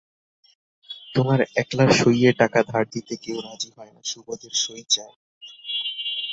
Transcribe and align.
তোমার 1.15 1.39
একলার 1.55 1.89
সইয়ে 1.99 2.31
টাকা 2.33 2.59
ধার 2.63 2.85
দিতে 2.93 3.13
কেউ 3.23 3.37
রাজি 3.41 3.69
হয় 3.77 3.91
না, 3.95 4.01
সুবোধের 4.03 4.53
সই 4.55 4.83
চায়। 4.89 5.15